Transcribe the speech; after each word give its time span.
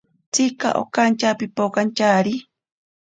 Tsika 0.31 0.69
okantya 0.83 1.29
pipokantyari. 1.39 2.33